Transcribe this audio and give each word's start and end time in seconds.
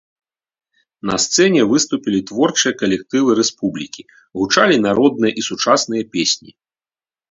На 1.09 1.15
сцэне 1.25 1.61
выступілі 1.73 2.23
творчыя 2.31 2.73
калектывы 2.81 3.37
рэспублікі, 3.43 4.09
гучалі 4.43 4.85
народныя 4.91 5.31
і 5.39 5.51
сучасныя 5.53 6.13
песні. 6.17 6.51